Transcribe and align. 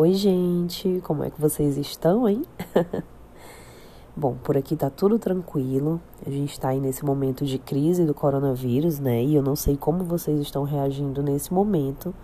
Oi, 0.00 0.14
gente, 0.14 1.00
como 1.02 1.24
é 1.24 1.30
que 1.30 1.40
vocês 1.40 1.76
estão, 1.76 2.28
hein? 2.28 2.44
Bom, 4.16 4.36
por 4.44 4.56
aqui 4.56 4.76
tá 4.76 4.88
tudo 4.88 5.18
tranquilo. 5.18 6.00
A 6.24 6.30
gente 6.30 6.60
tá 6.60 6.68
aí 6.68 6.78
nesse 6.78 7.04
momento 7.04 7.44
de 7.44 7.58
crise 7.58 8.06
do 8.06 8.14
coronavírus, 8.14 9.00
né? 9.00 9.24
E 9.24 9.34
eu 9.34 9.42
não 9.42 9.56
sei 9.56 9.76
como 9.76 10.04
vocês 10.04 10.40
estão 10.40 10.62
reagindo 10.62 11.20
nesse 11.20 11.52
momento, 11.52 12.14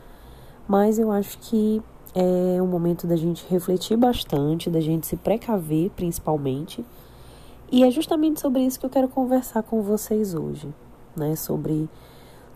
mas 0.69 1.01
eu 1.01 1.11
acho 1.11 1.37
que 1.41 1.83
é 2.15 2.63
um 2.63 2.67
momento 2.69 3.09
da 3.09 3.17
gente 3.17 3.45
refletir 3.51 3.97
bastante, 3.97 4.71
da 4.71 4.79
gente 4.79 5.09
se 5.09 5.17
precaver, 5.17 5.91
principalmente. 5.97 6.87
E 7.73 7.83
é 7.83 7.91
justamente 7.91 8.41
sobre 8.41 8.63
isso 8.63 8.79
que 8.79 8.87
eu 8.87 8.91
quero 8.91 9.09
conversar 9.09 9.65
com 9.65 9.83
vocês 9.83 10.33
hoje, 10.33 10.73
né? 11.17 11.35
Sobre 11.35 11.89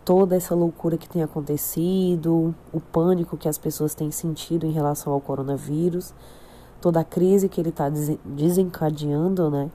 toda 0.09 0.37
essa 0.37 0.55
loucura 0.55 0.97
que 0.97 1.07
tem 1.07 1.23
acontecido, 1.23 2.55
o 2.73 2.81
pânico 2.81 3.37
que 3.37 3.47
as 3.47 3.59
pessoas 3.59 3.95
têm 3.95 4.11
sentido 4.11 4.65
em 4.65 4.71
relação 4.71 5.13
ao 5.13 5.21
coronavírus, 5.21 6.15
toda 6.81 7.01
a 7.01 7.05
crise 7.05 7.47
que 7.47 7.61
ele 7.61 7.69
está 7.69 7.91
desencadeando, 8.25 9.51
né? 9.51 9.71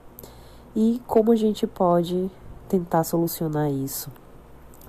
E 0.75 0.99
como 1.05 1.31
a 1.31 1.35
gente 1.35 1.67
pode 1.67 2.31
tentar 2.67 3.03
solucionar 3.03 3.69
isso 3.69 4.11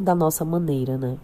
da 0.01 0.15
nossa 0.15 0.47
maneira, 0.47 0.97
né? 0.97 1.19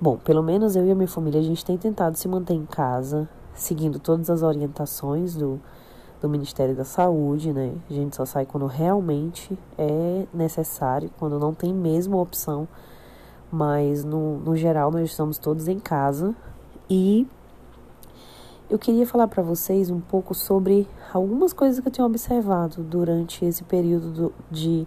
Bom, 0.00 0.16
pelo 0.16 0.42
menos 0.42 0.74
eu 0.74 0.84
e 0.84 0.90
a 0.90 0.94
minha 0.96 1.06
família 1.06 1.38
a 1.40 1.44
gente 1.44 1.64
tem 1.64 1.78
tentado 1.78 2.18
se 2.18 2.26
manter 2.26 2.54
em 2.54 2.66
casa, 2.66 3.28
seguindo 3.54 4.00
todas 4.00 4.28
as 4.30 4.42
orientações 4.42 5.36
do, 5.36 5.60
do 6.20 6.28
Ministério 6.28 6.74
da 6.74 6.84
Saúde, 6.84 7.52
né? 7.52 7.72
A 7.88 7.92
gente 7.92 8.16
só 8.16 8.24
sai 8.24 8.44
quando 8.44 8.66
realmente 8.66 9.56
é 9.78 10.26
necessário, 10.34 11.08
quando 11.20 11.38
não 11.38 11.54
tem 11.54 11.72
mesmo 11.72 12.18
opção 12.18 12.66
mas 13.50 14.04
no, 14.04 14.38
no 14.38 14.56
geral 14.56 14.90
nós 14.90 15.10
estamos 15.10 15.38
todos 15.38 15.68
em 15.68 15.78
casa. 15.78 16.34
E 16.88 17.26
eu 18.70 18.78
queria 18.78 19.06
falar 19.06 19.28
para 19.28 19.42
vocês 19.42 19.90
um 19.90 20.00
pouco 20.00 20.34
sobre 20.34 20.86
algumas 21.12 21.52
coisas 21.52 21.80
que 21.80 21.88
eu 21.88 21.92
tenho 21.92 22.06
observado 22.06 22.82
durante 22.82 23.44
esse 23.44 23.64
período 23.64 24.10
do, 24.10 24.34
de 24.50 24.86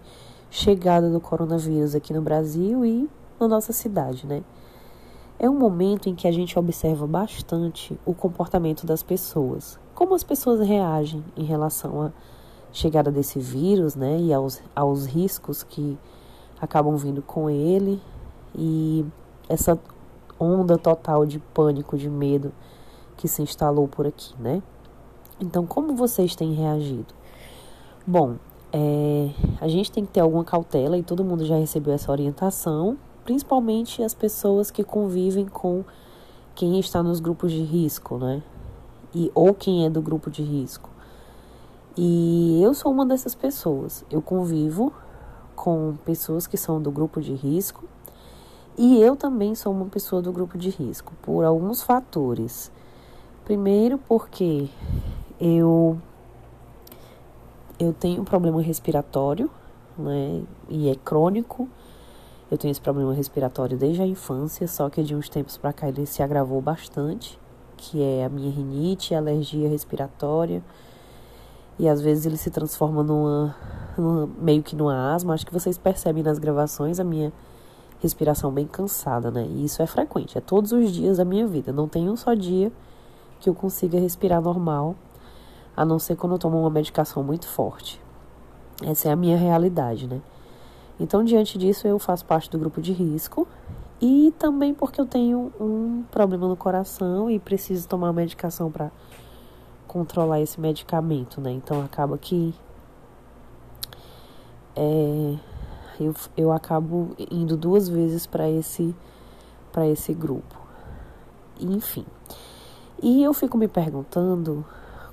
chegada 0.50 1.10
do 1.10 1.20
coronavírus 1.20 1.94
aqui 1.94 2.12
no 2.12 2.22
Brasil 2.22 2.84
e 2.84 3.08
na 3.40 3.48
nossa 3.48 3.72
cidade, 3.72 4.26
né? 4.26 4.42
É 5.38 5.50
um 5.50 5.58
momento 5.58 6.08
em 6.08 6.14
que 6.14 6.28
a 6.28 6.32
gente 6.32 6.56
observa 6.56 7.06
bastante 7.06 7.98
o 8.06 8.14
comportamento 8.14 8.86
das 8.86 9.02
pessoas, 9.02 9.80
como 9.94 10.14
as 10.14 10.22
pessoas 10.22 10.60
reagem 10.60 11.24
em 11.36 11.42
relação 11.42 12.02
à 12.02 12.12
chegada 12.72 13.10
desse 13.10 13.40
vírus, 13.40 13.96
né, 13.96 14.20
e 14.20 14.32
aos, 14.32 14.62
aos 14.74 15.06
riscos 15.06 15.62
que 15.64 15.98
acabam 16.60 16.96
vindo 16.96 17.20
com 17.20 17.50
ele 17.50 18.00
e 18.54 19.04
essa 19.48 19.78
onda 20.38 20.76
total 20.76 21.24
de 21.24 21.38
pânico, 21.38 21.96
de 21.96 22.08
medo 22.08 22.52
que 23.16 23.28
se 23.28 23.42
instalou 23.42 23.86
por 23.86 24.06
aqui, 24.06 24.34
né? 24.40 24.62
Então, 25.40 25.66
como 25.66 25.94
vocês 25.94 26.34
têm 26.34 26.52
reagido? 26.52 27.14
Bom, 28.06 28.36
é, 28.72 29.30
a 29.60 29.68
gente 29.68 29.92
tem 29.92 30.04
que 30.04 30.12
ter 30.12 30.20
alguma 30.20 30.44
cautela 30.44 30.96
e 30.96 31.02
todo 31.02 31.24
mundo 31.24 31.44
já 31.44 31.56
recebeu 31.56 31.92
essa 31.94 32.10
orientação, 32.10 32.96
principalmente 33.24 34.02
as 34.02 34.14
pessoas 34.14 34.70
que 34.70 34.82
convivem 34.82 35.46
com 35.46 35.84
quem 36.54 36.78
está 36.80 37.02
nos 37.02 37.20
grupos 37.20 37.52
de 37.52 37.62
risco, 37.62 38.18
né? 38.18 38.42
E, 39.14 39.30
ou 39.34 39.54
quem 39.54 39.84
é 39.84 39.90
do 39.90 40.00
grupo 40.00 40.30
de 40.30 40.42
risco. 40.42 40.90
E 41.96 42.60
eu 42.62 42.72
sou 42.72 42.90
uma 42.90 43.04
dessas 43.04 43.34
pessoas. 43.34 44.04
Eu 44.10 44.22
convivo 44.22 44.92
com 45.54 45.94
pessoas 46.04 46.46
que 46.46 46.56
são 46.56 46.80
do 46.80 46.90
grupo 46.90 47.20
de 47.20 47.34
risco 47.34 47.84
e 48.76 49.00
eu 49.00 49.16
também 49.16 49.54
sou 49.54 49.72
uma 49.72 49.86
pessoa 49.86 50.22
do 50.22 50.32
grupo 50.32 50.56
de 50.56 50.70
risco 50.70 51.12
por 51.22 51.44
alguns 51.44 51.82
fatores. 51.82 52.72
Primeiro, 53.44 53.98
porque 53.98 54.68
eu 55.40 55.98
eu 57.78 57.92
tenho 57.92 58.22
um 58.22 58.24
problema 58.24 58.62
respiratório, 58.62 59.50
né? 59.98 60.42
E 60.68 60.88
é 60.88 60.94
crônico. 60.94 61.68
Eu 62.50 62.56
tenho 62.56 62.70
esse 62.70 62.80
problema 62.80 63.12
respiratório 63.12 63.76
desde 63.76 64.02
a 64.02 64.06
infância, 64.06 64.68
só 64.68 64.88
que 64.88 65.02
de 65.02 65.14
uns 65.14 65.28
tempos 65.28 65.56
para 65.56 65.72
cá 65.72 65.88
ele 65.88 66.06
se 66.06 66.22
agravou 66.22 66.60
bastante, 66.60 67.38
que 67.76 68.02
é 68.02 68.24
a 68.24 68.28
minha 68.28 68.50
rinite, 68.50 69.14
a 69.14 69.18
alergia 69.18 69.68
respiratória. 69.68 70.62
E 71.78 71.88
às 71.88 72.00
vezes 72.00 72.26
ele 72.26 72.36
se 72.36 72.50
transforma 72.50 73.02
numa, 73.02 73.56
numa 73.98 74.28
meio 74.38 74.62
que 74.62 74.76
numa 74.76 75.14
asma. 75.14 75.34
Acho 75.34 75.46
que 75.46 75.52
vocês 75.52 75.76
percebem 75.76 76.22
nas 76.22 76.38
gravações 76.38 77.00
a 77.00 77.04
minha 77.04 77.32
respiração 78.02 78.50
bem 78.50 78.66
cansada, 78.66 79.30
né? 79.30 79.46
E 79.48 79.64
isso 79.64 79.80
é 79.80 79.86
frequente, 79.86 80.36
é 80.36 80.40
todos 80.40 80.72
os 80.72 80.90
dias 80.90 81.18
da 81.18 81.24
minha 81.24 81.46
vida. 81.46 81.72
Não 81.72 81.86
tem 81.86 82.10
um 82.10 82.16
só 82.16 82.34
dia 82.34 82.72
que 83.38 83.48
eu 83.48 83.54
consiga 83.54 83.98
respirar 83.98 84.42
normal, 84.42 84.96
a 85.76 85.84
não 85.84 86.00
ser 86.00 86.16
quando 86.16 86.32
eu 86.32 86.38
tomo 86.38 86.58
uma 86.58 86.68
medicação 86.68 87.22
muito 87.22 87.46
forte. 87.46 88.00
Essa 88.82 89.08
é 89.08 89.12
a 89.12 89.16
minha 89.16 89.36
realidade, 89.36 90.08
né? 90.08 90.20
Então, 90.98 91.22
diante 91.22 91.56
disso, 91.56 91.86
eu 91.86 91.98
faço 91.98 92.24
parte 92.24 92.50
do 92.50 92.58
grupo 92.58 92.82
de 92.82 92.92
risco 92.92 93.46
e 94.00 94.34
também 94.36 94.74
porque 94.74 95.00
eu 95.00 95.06
tenho 95.06 95.52
um 95.60 96.02
problema 96.10 96.48
no 96.48 96.56
coração 96.56 97.30
e 97.30 97.38
preciso 97.38 97.86
tomar 97.86 98.12
medicação 98.12 98.68
para 98.68 98.90
controlar 99.86 100.40
esse 100.40 100.60
medicamento, 100.60 101.40
né? 101.40 101.52
Então, 101.52 101.84
acaba 101.84 102.18
que 102.18 102.52
é, 104.74 105.36
eu, 106.00 106.14
eu 106.36 106.52
acabo 106.52 107.14
indo 107.30 107.56
duas 107.56 107.88
vezes 107.88 108.26
para 108.26 108.48
esse 108.48 108.94
para 109.72 109.88
esse 109.88 110.12
grupo. 110.12 110.54
Enfim. 111.58 112.04
E 113.02 113.22
eu 113.22 113.32
fico 113.32 113.56
me 113.56 113.66
perguntando 113.66 114.64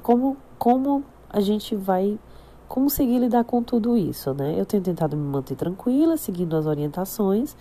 como 0.04 0.38
como 0.58 1.04
a 1.30 1.40
gente 1.40 1.76
vai 1.76 2.20
conseguir 2.68 3.20
lidar 3.20 3.46
com 3.46 3.64
tudo 3.64 3.98
isso, 3.98 4.34
né? 4.34 4.60
Eu 4.60 4.66
tenho 4.66 4.84
tentado 4.84 5.16
me 5.16 5.24
manter 5.24 5.56
tranquila, 5.56 6.18
seguindo 6.18 6.56
as 6.56 6.66
orientações, 6.66 7.56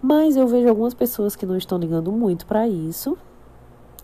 mas 0.00 0.36
eu 0.36 0.46
vejo 0.46 0.68
algumas 0.68 0.94
pessoas 0.94 1.36
que 1.36 1.44
não 1.44 1.56
estão 1.56 1.78
ligando 1.78 2.10
muito 2.12 2.46
para 2.46 2.66
isso. 2.68 3.18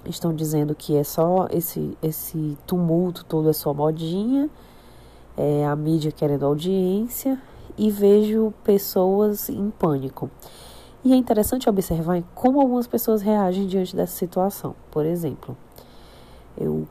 Estão 0.05 0.35
dizendo 0.35 0.75
que 0.75 0.97
é 0.97 1.05
só 1.05 1.47
esse 1.51 1.97
esse 2.03 2.57
tumulto 2.67 3.25
todo 3.25 3.49
é 3.49 3.53
só 3.53 3.73
modinha, 3.75 4.51
é 5.37 5.67
a 5.67 5.75
mídia 5.77 6.13
querendo 6.13 6.45
audiência 6.47 7.41
e 7.79 7.91
vejo 7.91 8.53
pessoas 8.65 9.49
em 9.49 9.71
pânico. 9.71 10.31
E 11.05 11.13
é 11.13 11.17
interessante 11.17 11.71
observar 11.71 12.23
como 12.35 12.61
algumas 12.61 12.87
pessoas 12.87 13.23
reagem 13.23 13.67
diante 13.67 13.95
dessa 13.95 14.17
situação. 14.17 14.75
Por 14.91 15.07
exemplo, 15.07 15.57
eu, 16.57 16.87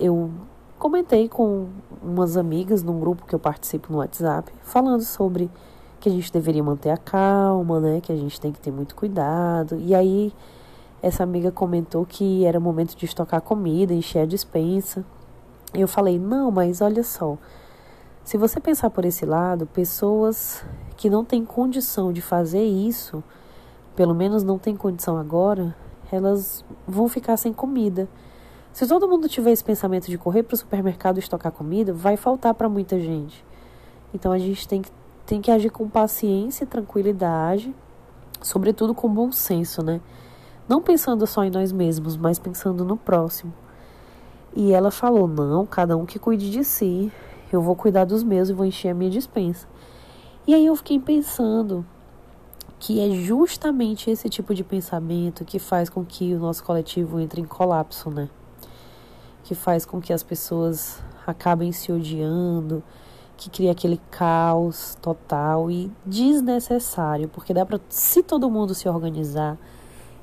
eu 0.00 0.30
comentei 0.78 1.28
com 1.28 1.68
umas 2.02 2.36
amigas 2.36 2.82
num 2.82 2.98
grupo 2.98 3.24
que 3.24 3.34
eu 3.34 3.38
participo 3.38 3.92
no 3.92 3.98
WhatsApp, 3.98 4.52
falando 4.62 5.02
sobre 5.02 5.48
que 6.00 6.08
a 6.08 6.12
gente 6.12 6.32
deveria 6.32 6.62
manter 6.64 6.90
a 6.90 6.96
calma, 6.96 7.78
né? 7.78 8.00
Que 8.00 8.10
a 8.10 8.16
gente 8.16 8.40
tem 8.40 8.50
que 8.50 8.58
ter 8.58 8.72
muito 8.72 8.96
cuidado. 8.96 9.78
E 9.78 9.94
aí 9.94 10.32
essa 11.00 11.22
amiga 11.22 11.52
comentou 11.52 12.04
que 12.04 12.44
era 12.44 12.58
momento 12.58 12.96
de 12.96 13.04
estocar 13.04 13.40
comida, 13.40 13.94
encher 13.94 14.22
a 14.22 14.26
dispensa. 14.26 15.04
Eu 15.72 15.86
falei: 15.86 16.18
"Não, 16.18 16.50
mas 16.50 16.80
olha 16.80 17.04
só, 17.04 17.38
se 18.24 18.36
você 18.36 18.60
pensar 18.60 18.90
por 18.90 19.04
esse 19.04 19.26
lado, 19.26 19.66
pessoas 19.66 20.64
que 20.96 21.10
não 21.10 21.24
têm 21.24 21.44
condição 21.44 22.12
de 22.12 22.22
fazer 22.22 22.62
isso, 22.62 23.22
pelo 23.96 24.14
menos 24.14 24.42
não 24.42 24.58
têm 24.58 24.76
condição 24.76 25.16
agora, 25.16 25.74
elas 26.10 26.64
vão 26.86 27.08
ficar 27.08 27.36
sem 27.36 27.52
comida. 27.52 28.08
Se 28.72 28.86
todo 28.86 29.08
mundo 29.08 29.28
tiver 29.28 29.50
esse 29.50 29.64
pensamento 29.64 30.06
de 30.06 30.16
correr 30.16 30.42
para 30.44 30.54
o 30.54 30.58
supermercado 30.58 31.18
estocar 31.18 31.52
comida, 31.52 31.92
vai 31.92 32.16
faltar 32.16 32.54
para 32.54 32.68
muita 32.68 32.98
gente. 32.98 33.44
Então 34.14 34.32
a 34.32 34.38
gente 34.38 34.66
tem 34.68 34.80
que, 34.80 34.90
tem 35.26 35.40
que 35.40 35.50
agir 35.50 35.70
com 35.70 35.88
paciência, 35.88 36.66
tranquilidade, 36.66 37.74
sobretudo 38.40 38.94
com 38.94 39.12
bom 39.12 39.32
senso, 39.32 39.82
né? 39.82 40.00
Não 40.68 40.80
pensando 40.80 41.26
só 41.26 41.44
em 41.44 41.50
nós 41.50 41.72
mesmos, 41.72 42.16
mas 42.16 42.38
pensando 42.38 42.84
no 42.84 42.96
próximo. 42.96 43.52
E 44.54 44.72
ela 44.72 44.90
falou: 44.90 45.26
não, 45.26 45.66
cada 45.66 45.96
um 45.96 46.06
que 46.06 46.18
cuide 46.18 46.50
de 46.50 46.62
si. 46.64 47.12
Eu 47.52 47.60
vou 47.60 47.76
cuidar 47.76 48.04
dos 48.04 48.22
meus 48.22 48.48
e 48.48 48.52
vou 48.52 48.64
encher 48.64 48.88
a 48.88 48.94
minha 48.94 49.10
dispensa. 49.10 49.68
E 50.46 50.54
aí 50.54 50.66
eu 50.66 50.74
fiquei 50.74 50.98
pensando 50.98 51.86
que 52.78 53.00
é 53.00 53.10
justamente 53.10 54.10
esse 54.10 54.28
tipo 54.28 54.54
de 54.54 54.64
pensamento 54.64 55.44
que 55.44 55.58
faz 55.58 55.88
com 55.88 56.04
que 56.04 56.34
o 56.34 56.38
nosso 56.40 56.64
coletivo 56.64 57.20
entre 57.20 57.40
em 57.40 57.44
colapso, 57.44 58.10
né? 58.10 58.28
Que 59.44 59.54
faz 59.54 59.86
com 59.86 60.00
que 60.00 60.12
as 60.12 60.22
pessoas 60.22 61.00
acabem 61.26 61.70
se 61.70 61.92
odiando, 61.92 62.82
que 63.36 63.50
cria 63.50 63.70
aquele 63.70 64.00
caos 64.10 64.96
total 65.00 65.70
e 65.70 65.92
desnecessário, 66.04 67.28
porque 67.28 67.54
dá 67.54 67.64
para 67.64 67.80
se 67.88 68.22
todo 68.22 68.50
mundo 68.50 68.74
se 68.74 68.88
organizar 68.88 69.58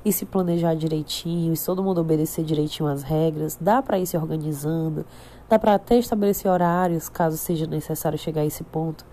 e 0.04 0.12
se 0.12 0.24
planejar 0.24 0.74
direitinho, 0.74 1.52
e 1.52 1.56
se 1.56 1.66
todo 1.66 1.82
mundo 1.82 2.00
obedecer 2.00 2.44
direitinho 2.44 2.88
as 2.88 3.02
regras, 3.02 3.58
dá 3.60 3.82
para 3.82 3.98
ir 3.98 4.06
se 4.06 4.16
organizando, 4.16 5.04
Dá 5.50 5.58
para 5.58 5.74
até 5.74 5.98
estabelecer 5.98 6.48
horários, 6.48 7.08
caso 7.08 7.36
seja 7.36 7.66
necessário 7.66 8.16
chegar 8.16 8.42
a 8.42 8.46
esse 8.46 8.62
ponto, 8.62 9.04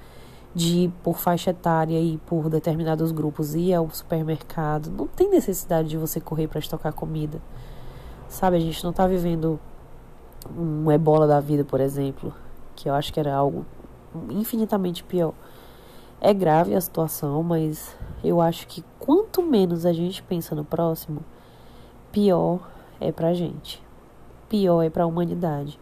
de 0.53 0.81
ir 0.81 0.93
por 1.01 1.17
faixa 1.17 1.49
etária 1.49 1.99
e 1.99 2.19
por 2.27 2.47
determinados 2.47 3.11
grupos 3.11 3.55
ir 3.55 3.73
ao 3.73 3.89
supermercado. 3.89 4.91
Não 4.91 5.07
tem 5.07 5.31
necessidade 5.31 5.89
de 5.89 5.97
você 5.97 6.21
correr 6.21 6.47
para 6.47 6.59
estocar 6.59 6.93
comida. 6.93 7.41
Sabe, 8.29 8.55
a 8.55 8.59
gente 8.59 8.83
não 8.83 8.93
tá 8.93 9.07
vivendo 9.07 9.59
um 10.55 10.91
ebola 10.91 11.25
da 11.25 11.39
vida, 11.39 11.65
por 11.65 11.81
exemplo, 11.81 12.31
que 12.75 12.87
eu 12.87 12.93
acho 12.93 13.11
que 13.11 13.19
era 13.19 13.33
algo 13.33 13.65
infinitamente 14.29 15.03
pior. 15.03 15.33
É 16.21 16.35
grave 16.35 16.75
a 16.75 16.81
situação, 16.81 17.41
mas 17.41 17.97
eu 18.23 18.39
acho 18.39 18.67
que 18.67 18.83
quanto 18.99 19.26
menos 19.47 19.85
a 19.85 19.94
gente 19.94 20.21
pensa 20.21 20.53
no 20.53 20.65
próximo, 20.65 21.21
pior 22.11 22.69
é 22.99 23.11
pra 23.11 23.33
gente. 23.33 23.81
Pior 24.49 24.81
é 24.81 24.89
pra 24.89 25.05
humanidade. 25.05 25.79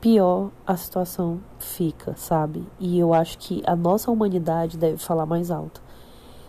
Pior 0.00 0.50
a 0.66 0.76
situação 0.76 1.40
fica, 1.58 2.14
sabe? 2.16 2.64
E 2.78 2.98
eu 2.98 3.12
acho 3.12 3.38
que 3.38 3.62
a 3.66 3.74
nossa 3.74 4.10
humanidade 4.10 4.78
deve 4.78 4.96
falar 4.96 5.26
mais 5.26 5.50
alto. 5.50 5.82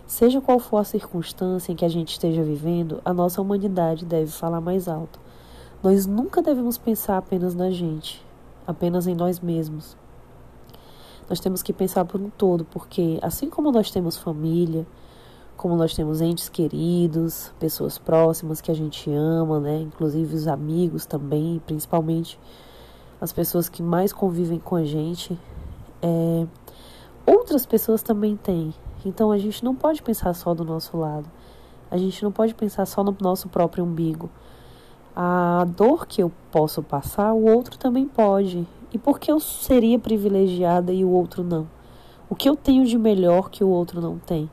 Seja 0.06 0.42
qual 0.42 0.60
for 0.60 0.78
a 0.78 0.84
circunstância 0.84 1.72
em 1.72 1.76
que 1.76 1.86
a 1.86 1.90
gente 1.90 2.12
esteja 2.12 2.44
vivendo, 2.44 3.02
a 3.06 3.14
nossa 3.14 3.42
humanidade 3.42 4.06
deve 4.06 4.32
falar 4.32 4.60
mais 4.60 4.88
alto. 4.88 5.20
Nós 5.82 6.06
nunca 6.06 6.42
devemos 6.42 6.78
pensar 6.78 7.18
apenas 7.18 7.56
na 7.56 7.70
gente, 7.70 8.26
apenas 8.66 9.08
em 9.08 9.16
nós 9.16 9.40
mesmos. 9.40 9.96
Nós 11.30 11.40
temos 11.40 11.62
que 11.62 11.72
pensar 11.72 12.06
por 12.06 12.20
um 12.20 12.30
todo, 12.30 12.66
porque 12.66 13.20
assim 13.22 13.50
como 13.50 13.72
nós 13.72 13.92
temos 13.92 14.18
família, 14.18 14.86
como 15.60 15.76
nós 15.76 15.94
temos 15.94 16.22
entes 16.22 16.48
queridos, 16.48 17.52
pessoas 17.60 17.98
próximas 17.98 18.62
que 18.62 18.72
a 18.72 18.74
gente 18.74 19.12
ama, 19.12 19.60
né? 19.60 19.82
Inclusive 19.82 20.34
os 20.34 20.48
amigos 20.48 21.06
também, 21.06 21.62
principalmente 21.66 22.40
as 23.20 23.34
pessoas 23.34 23.68
que 23.68 23.84
mais 23.84 24.14
convivem 24.14 24.58
com 24.58 24.78
a 24.78 24.86
gente. 24.86 25.38
É... 26.02 26.48
Outras 27.26 27.66
pessoas 27.66 28.02
também 28.02 28.38
têm. 28.38 28.74
Então 29.06 29.34
a 29.34 29.38
gente 29.38 29.62
não 29.62 29.76
pode 29.76 30.02
pensar 30.02 30.34
só 30.34 30.54
do 30.54 30.64
nosso 30.64 30.96
lado. 30.96 31.30
A 31.92 31.98
gente 31.98 32.24
não 32.24 32.32
pode 32.32 32.56
pensar 32.56 32.86
só 32.86 33.04
no 33.04 33.14
nosso 33.20 33.50
próprio 33.50 33.84
umbigo. 33.84 34.30
A 35.14 35.68
dor 35.76 36.08
que 36.08 36.24
eu 36.24 36.32
posso 36.54 36.82
passar, 36.82 37.34
o 37.34 37.44
outro 37.44 37.78
também 37.78 38.08
pode. 38.08 38.66
E 38.94 38.98
por 38.98 39.20
que 39.20 39.30
eu 39.30 39.42
seria 39.42 40.00
privilegiada 40.00 40.94
e 40.94 41.04
o 41.04 41.10
outro 41.10 41.44
não? 41.44 41.68
O 42.30 42.36
que 42.36 42.48
eu 42.48 42.56
tenho 42.56 42.86
de 42.86 42.98
melhor 42.98 43.50
que 43.50 43.62
o 43.62 43.68
outro 43.68 44.00
não 44.00 44.18
tem? 44.18 44.50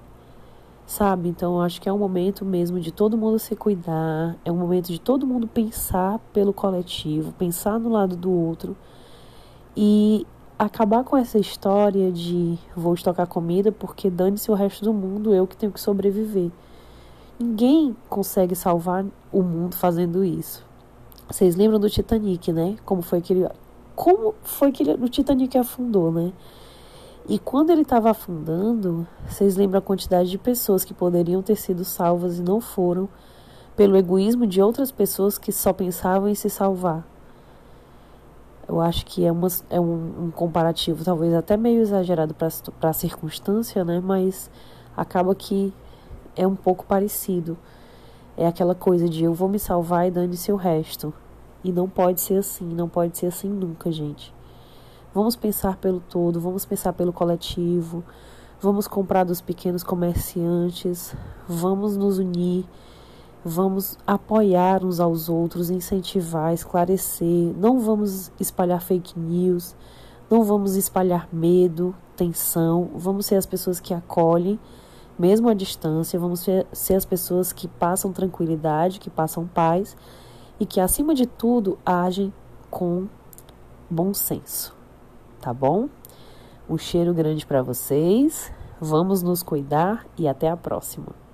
Sabe? 0.86 1.28
Então 1.28 1.56
eu 1.56 1.60
acho 1.62 1.80
que 1.80 1.88
é 1.88 1.92
um 1.92 1.98
momento 1.98 2.44
mesmo 2.44 2.78
de 2.78 2.92
todo 2.92 3.18
mundo 3.18 3.40
se 3.40 3.56
cuidar, 3.56 4.36
é 4.44 4.52
um 4.52 4.56
momento 4.56 4.86
de 4.86 5.00
todo 5.00 5.26
mundo 5.26 5.48
pensar 5.48 6.20
pelo 6.32 6.52
coletivo, 6.52 7.32
pensar 7.32 7.80
no 7.80 7.88
lado 7.88 8.16
do 8.16 8.30
outro 8.30 8.76
e 9.76 10.24
acabar 10.56 11.02
com 11.02 11.16
essa 11.16 11.38
história 11.38 12.10
de 12.12 12.56
vou 12.74 12.94
estocar 12.94 13.26
comida 13.26 13.72
porque 13.72 14.08
dane-se 14.08 14.50
o 14.50 14.54
resto 14.54 14.84
do 14.84 14.94
mundo, 14.94 15.34
eu 15.34 15.46
que 15.46 15.56
tenho 15.56 15.72
que 15.72 15.80
sobreviver. 15.80 16.50
Ninguém 17.38 17.94
consegue 18.08 18.54
salvar 18.54 19.04
o 19.32 19.42
mundo 19.42 19.74
fazendo 19.74 20.24
isso. 20.24 20.64
Vocês 21.28 21.56
lembram 21.56 21.80
do 21.80 21.90
Titanic, 21.90 22.52
né? 22.52 22.76
Como 22.84 23.02
foi 23.02 23.20
que 23.20 23.32
ele 23.32 23.48
como 23.96 24.34
foi 24.42 24.70
que 24.70 24.82
ele, 24.82 24.92
o 24.92 25.08
Titanic 25.08 25.56
afundou, 25.58 26.12
né? 26.12 26.32
E 27.28 27.40
quando 27.40 27.70
ele 27.70 27.82
estava 27.82 28.10
afundando, 28.10 29.04
vocês 29.28 29.56
lembram 29.56 29.78
a 29.78 29.82
quantidade 29.82 30.30
de 30.30 30.38
pessoas 30.38 30.84
que 30.84 30.94
poderiam 30.94 31.42
ter 31.42 31.56
sido 31.56 31.84
salvas 31.84 32.38
e 32.38 32.42
não 32.42 32.60
foram, 32.60 33.08
pelo 33.74 33.96
egoísmo 33.96 34.46
de 34.46 34.62
outras 34.62 34.92
pessoas 34.92 35.36
que 35.36 35.50
só 35.50 35.72
pensavam 35.72 36.28
em 36.28 36.36
se 36.36 36.48
salvar. 36.48 37.04
Eu 38.68 38.80
acho 38.80 39.04
que 39.04 39.24
é, 39.24 39.32
uma, 39.32 39.48
é 39.68 39.80
um, 39.80 40.26
um 40.26 40.30
comparativo 40.30 41.04
talvez 41.04 41.34
até 41.34 41.56
meio 41.56 41.80
exagerado 41.80 42.32
para 42.32 42.90
a 42.90 42.92
circunstância, 42.92 43.84
né? 43.84 44.00
Mas 44.00 44.48
acaba 44.96 45.34
que 45.34 45.74
é 46.36 46.46
um 46.46 46.54
pouco 46.54 46.86
parecido. 46.86 47.58
É 48.36 48.46
aquela 48.46 48.74
coisa 48.74 49.08
de 49.08 49.24
eu 49.24 49.34
vou 49.34 49.48
me 49.48 49.58
salvar 49.58 50.06
e 50.06 50.12
dane-se 50.12 50.52
o 50.52 50.56
resto. 50.56 51.12
E 51.64 51.72
não 51.72 51.88
pode 51.88 52.20
ser 52.20 52.38
assim, 52.38 52.64
não 52.64 52.88
pode 52.88 53.18
ser 53.18 53.26
assim 53.26 53.48
nunca, 53.48 53.90
gente. 53.90 54.32
Vamos 55.16 55.34
pensar 55.34 55.78
pelo 55.78 55.98
todo, 55.98 56.38
vamos 56.38 56.66
pensar 56.66 56.92
pelo 56.92 57.10
coletivo, 57.10 58.04
vamos 58.60 58.86
comprar 58.86 59.24
dos 59.24 59.40
pequenos 59.40 59.82
comerciantes, 59.82 61.16
vamos 61.48 61.96
nos 61.96 62.18
unir, 62.18 62.66
vamos 63.42 63.96
apoiar 64.06 64.84
uns 64.84 65.00
aos 65.00 65.30
outros, 65.30 65.70
incentivar, 65.70 66.52
esclarecer, 66.52 67.54
não 67.56 67.80
vamos 67.80 68.30
espalhar 68.38 68.82
fake 68.82 69.18
news, 69.18 69.74
não 70.30 70.44
vamos 70.44 70.76
espalhar 70.76 71.26
medo, 71.32 71.94
tensão, 72.14 72.90
vamos 72.94 73.24
ser 73.24 73.36
as 73.36 73.46
pessoas 73.46 73.80
que 73.80 73.94
acolhem, 73.94 74.60
mesmo 75.18 75.48
à 75.48 75.54
distância, 75.54 76.20
vamos 76.20 76.40
ser 76.40 76.94
as 76.94 77.06
pessoas 77.06 77.54
que 77.54 77.68
passam 77.68 78.12
tranquilidade, 78.12 79.00
que 79.00 79.08
passam 79.08 79.46
paz 79.46 79.96
e 80.60 80.66
que, 80.66 80.78
acima 80.78 81.14
de 81.14 81.24
tudo, 81.24 81.78
agem 81.86 82.30
com 82.70 83.08
bom 83.88 84.12
senso. 84.12 84.75
Tá 85.46 85.54
bom? 85.54 85.88
Um 86.68 86.76
cheiro 86.76 87.14
grande 87.14 87.46
para 87.46 87.62
vocês. 87.62 88.52
Vamos 88.80 89.22
nos 89.22 89.44
cuidar 89.44 90.04
e 90.18 90.26
até 90.26 90.50
a 90.50 90.56
próxima. 90.56 91.25